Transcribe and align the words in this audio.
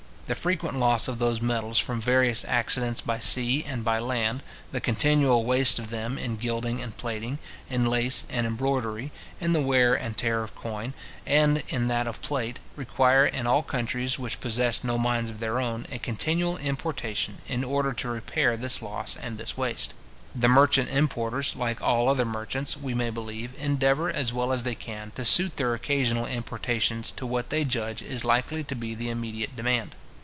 The 0.27 0.35
frequent 0.35 0.79
loss 0.79 1.09
of 1.09 1.19
those 1.19 1.41
metals 1.41 1.77
from 1.77 1.99
various 1.99 2.45
accidents 2.45 3.01
by 3.01 3.19
sea 3.19 3.65
and 3.65 3.83
by 3.83 3.99
land, 3.99 4.43
the 4.71 4.79
continual 4.79 5.43
waste 5.43 5.77
of 5.77 5.89
them 5.89 6.17
in 6.17 6.37
gilding 6.37 6.79
and 6.81 6.95
plating, 6.95 7.37
in 7.69 7.85
lace 7.85 8.25
and 8.29 8.47
embroidery, 8.47 9.11
in 9.41 9.51
the 9.51 9.59
wear 9.61 9.93
and 9.93 10.15
tear 10.15 10.41
of 10.41 10.55
coin, 10.55 10.93
and 11.25 11.61
in 11.67 11.89
that 11.89 12.07
of 12.07 12.21
plate, 12.21 12.59
require, 12.77 13.25
in 13.25 13.45
all 13.45 13.61
countries 13.61 14.17
which 14.17 14.39
possess 14.39 14.85
no 14.85 14.97
mines 14.97 15.29
of 15.29 15.39
their 15.41 15.59
own, 15.59 15.85
a 15.91 15.99
continual 15.99 16.55
importation, 16.55 17.39
in 17.49 17.65
order 17.65 17.91
to 17.91 18.07
repair 18.07 18.55
this 18.55 18.81
loss 18.81 19.17
and 19.17 19.37
this 19.37 19.57
waste. 19.57 19.93
The 20.33 20.47
merchant 20.47 20.87
importers, 20.91 21.57
like 21.57 21.81
all 21.83 22.07
other 22.07 22.23
merchants, 22.23 22.77
we 22.77 22.93
may 22.93 23.09
believe, 23.09 23.53
endeavour, 23.57 24.09
as 24.09 24.31
well 24.31 24.53
as 24.53 24.63
they 24.63 24.75
can, 24.75 25.11
to 25.15 25.25
suit 25.25 25.57
their 25.57 25.73
occasional 25.73 26.25
importations 26.25 27.11
to 27.17 27.25
what 27.25 27.49
they 27.49 27.65
judge 27.65 28.01
is 28.01 28.23
likely 28.23 28.63
to 28.63 28.75
be 28.75 28.95
the 28.95 29.09
immediate 29.09 29.57
demand. 29.57 29.93